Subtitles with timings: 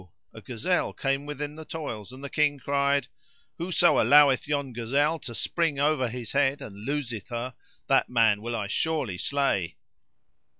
[0.33, 3.07] a gazelle came within the toils and the King cried,
[3.59, 7.53] "Whoso alloweth yon gazelle to spring over his head and loseth her,
[7.85, 9.75] that man will I surely slay."